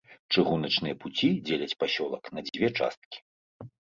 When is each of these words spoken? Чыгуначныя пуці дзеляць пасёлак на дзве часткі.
Чыгуначныя 0.35 0.95
пуці 1.03 1.29
дзеляць 1.49 1.77
пасёлак 1.85 2.23
на 2.37 2.41
дзве 2.47 2.67
часткі. 2.83 3.17